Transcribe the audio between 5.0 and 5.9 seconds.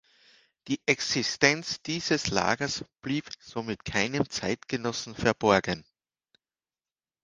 verborgen.